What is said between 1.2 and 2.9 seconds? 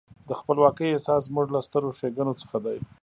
زموږ له سترو ښېګڼو څخه دی.